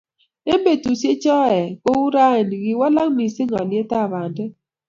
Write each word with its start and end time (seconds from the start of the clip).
eng 0.51 0.61
betusiechoe, 0.65 1.61
kou 1.83 2.01
rani 2.13 2.55
ko 2.57 2.63
kiwoolu 2.65 3.03
mising 3.17 3.51
olyekab 3.61 4.07
bandek 4.11 4.51